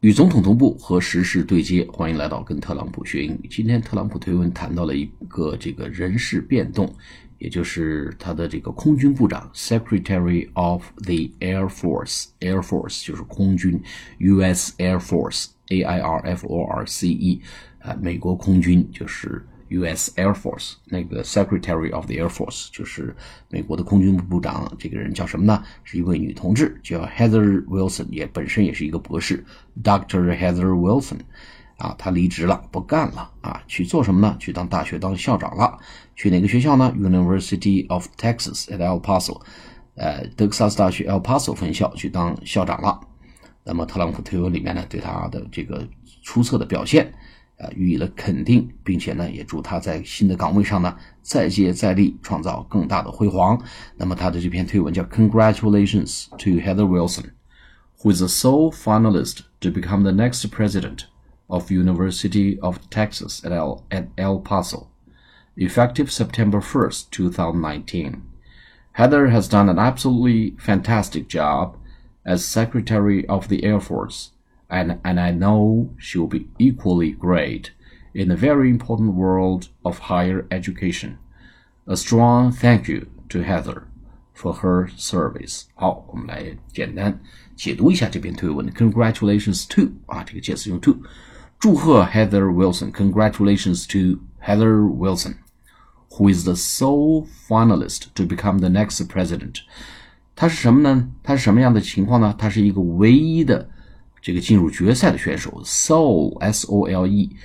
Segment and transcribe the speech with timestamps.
[0.00, 3.48] 与总统同步和时事对接，欢迎来到跟特朗普学英语。
[3.50, 6.88] 今天特朗普推文谈到了一个这个人事变动，
[7.38, 13.82] 也就是他的这个空军部长 （Secretary of the Air Force），Air Force 就是空军
[14.18, 14.72] ，U.S.
[14.78, 15.42] Air Force，A-I-R-F-O-R-C-E，
[17.80, 19.44] 啊，美国空军就是。
[19.70, 20.12] U.S.
[20.16, 23.14] Air Force 那个 Secretary of the Air Force 就是
[23.50, 25.62] 美国的空军部部长，这个人叫什么呢？
[25.84, 29.44] 是一位女同志，叫 Heather Wilson，也本身也是一个博士
[29.82, 30.36] ，Dr.
[30.38, 31.18] Heather Wilson，
[31.76, 34.36] 啊，她离职了，不干了，啊，去做什么呢？
[34.38, 35.78] 去当大学当校长了。
[36.16, 39.40] 去哪个学校呢？University of Texas at El Paso，
[39.94, 43.00] 呃，德克萨斯大学 El Paso 分校去当校长了。
[43.64, 45.86] 那么特朗普推文里面呢，对他的这个
[46.22, 47.12] 出色的表现。
[47.57, 53.61] 啊，予以了肯定，并且呢，也祝他在新的岗位上呢再接再厉，创造更大的辉煌。
[53.95, 57.31] 那么他的这篇推文叫 “Congratulations to Heather Wilson,
[58.01, 61.05] who is the sole finalist to become the next president
[61.47, 64.87] of University of Texas at El at El Paso,
[65.55, 68.23] effective September 1st, 2019.
[68.93, 71.77] Heather has done an absolutely fantastic job
[72.25, 74.31] as Secretary of the Air Force.”
[74.69, 77.71] and, and I know she will be equally great
[78.13, 81.17] in the very important world of higher education.
[81.85, 83.83] A strong thank you to Heather
[84.33, 85.63] for her service.
[85.75, 87.19] 好，我们来简单
[87.55, 88.69] 解读一下这篇推文。
[88.71, 90.97] Congratulations to 啊，这个介词用 to，
[91.59, 92.91] 祝贺 Heather Wilson.
[92.91, 95.35] Congratulations to Heather Wilson,
[96.11, 99.61] who is the sole finalist to become the next president.
[100.35, 101.09] 他是什么呢？
[101.21, 102.33] 他是什么样的情况呢？
[102.37, 103.69] 他是一个唯一的。
[104.20, 107.36] 这个进入决赛的选手，sole s o l e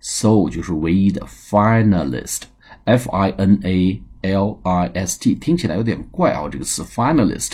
[0.00, 2.42] sole 就是唯一的，finalist
[2.84, 7.52] f i n a l i s t 听起来有点怪啊，这个词 finalist，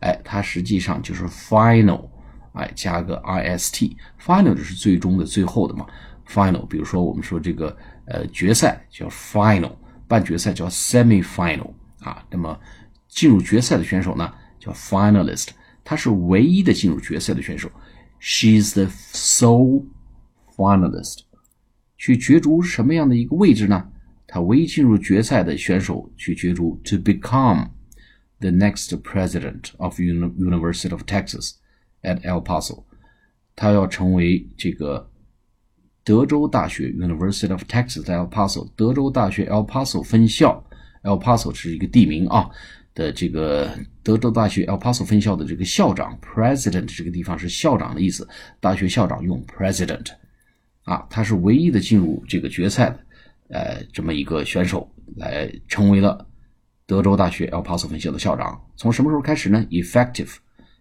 [0.00, 2.08] 哎，它实际上就是 final，
[2.52, 5.86] 哎，加个 i s t，final 就是最终的、最后的嘛
[6.28, 6.66] ，final。
[6.66, 9.72] 比如说我们说这个呃决赛叫 final，
[10.08, 11.70] 半决赛叫 semi-final
[12.00, 12.58] 啊，那么
[13.08, 15.48] 进入决赛的选手呢叫 finalist，
[15.84, 17.70] 他是唯一的进入决赛的选手。
[18.23, 19.85] She's the sole
[20.55, 21.19] finalist。
[21.97, 23.89] 去角逐什么样的一个位置呢？
[24.27, 27.69] 他唯一进入决赛的选手去角逐，to become
[28.39, 31.53] the next president of University of Texas
[32.01, 32.83] at El Paso。
[33.55, 35.09] 他要成为这个
[36.03, 40.63] 德州大学 University of Texas at El Paso，德州大学 El Paso 分校。
[41.03, 42.49] El Paso 是一个地名啊。
[42.95, 43.71] 的这个
[44.04, 48.28] 德州大学 El Paso 分校的这个校长 President 这个地方是校长的意思，
[48.60, 50.08] 大学校长用 President，
[50.82, 53.00] 啊，他是唯一的进入这个决赛的，
[53.48, 56.26] 呃，这么一个选手来成为了
[56.86, 58.60] 德州大学 El Paso 分校的校长。
[58.76, 60.34] 从什么时候开始呢？Effective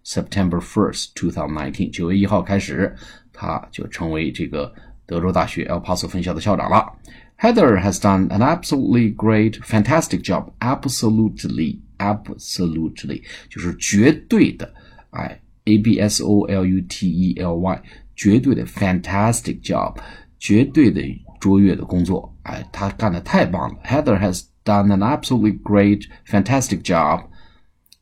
[0.06, 2.94] September 1st, 2019，九月一号开始，
[3.32, 4.74] 他就成为这个
[5.06, 6.92] 德州大学 El Paso 分校的校长了。
[7.40, 10.52] Heather has done an absolutely great, fantastic job.
[10.60, 11.80] Absolutely.
[11.98, 14.74] Absolutely 就是绝对的，
[15.12, 17.84] 哎，a b s o l u t e l y，
[18.16, 19.96] 绝对的 fantastic job，
[20.40, 21.02] 绝对的
[21.40, 23.78] 卓越的工作，哎，他干的太棒了。
[23.84, 27.24] Heather has done an absolutely great, fantastic job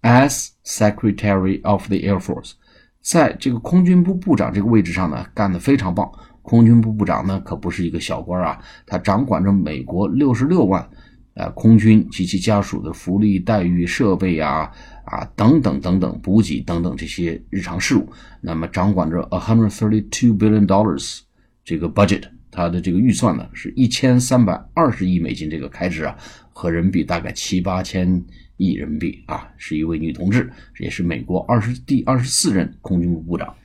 [0.01, 2.53] as Secretary of the Air Force，
[3.01, 6.11] 在这个空军部部长这个位置上呢，干得非常棒。
[6.43, 10.89] 空军部部长呢，可不是一个小官啊，他掌管着美国六十六万。
[11.33, 14.69] 呃，空军及其家属的福利待遇、设备啊
[15.05, 18.11] 啊等等等等补给等等这些日常事务，
[18.41, 21.19] 那么掌管着 a hundred thirty two billion dollars
[21.63, 26.17] 这个 budget，它的这个预算呢是一千三百二十亿美金这个开支啊，
[26.51, 28.21] 合人民币大概七八千
[28.57, 33.55] 亿人民币啊，是一位女同志，也是美国二十第二十四任空军部部长。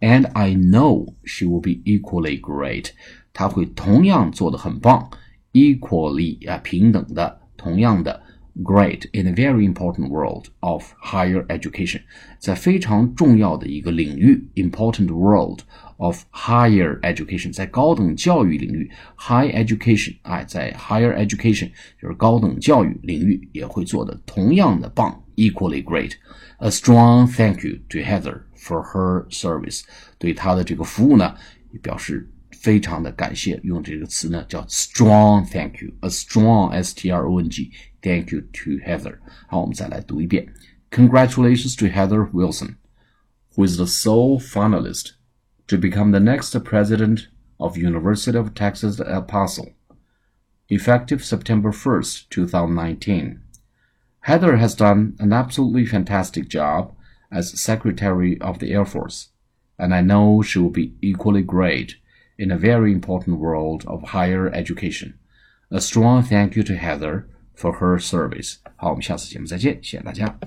[0.00, 2.86] And I know she will be equally great，
[3.32, 5.08] 她会同样做得很棒。
[5.53, 8.21] equally 啊平等的同样的
[8.63, 12.01] great in a very important world of higher education，
[12.39, 15.59] 在非常重要的一个领域 important world
[15.97, 21.69] of higher education，在高等教育领域 high education，哎，在 higher education
[22.01, 29.83] 就是高等教育领域也会做的同样的棒，equally great。A strong thank you to Heather for her service，
[30.17, 31.35] 对她的这个服务呢，
[31.83, 37.71] 表示 非常的感谢，用这个词呢叫 strong thank you，a strong s t r o n g
[38.01, 39.17] thank you to Heather。
[39.47, 40.47] 好，我们再来读一遍，
[40.91, 42.75] Congratulations to Heather Wilson,
[43.55, 45.11] who is the sole finalist
[45.67, 47.27] to become the next president
[47.57, 49.73] of University of Texas at El Paso,
[50.69, 53.41] effective September 1st, 2019.
[54.21, 56.93] Heather has done an absolutely fantastic job
[57.31, 59.29] as Secretary of the Air Force
[59.77, 61.97] and I know she will be equally great
[62.41, 65.15] in a very important world of higher education.
[65.71, 68.57] A strong thank you to Heather for her service.
[68.75, 70.37] 好，我们下次节目再见，谢谢大家。